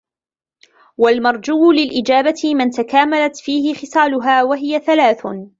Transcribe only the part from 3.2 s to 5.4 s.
فِيهِ خِصَالُهَا وَهِيَ ثَلَاثٌ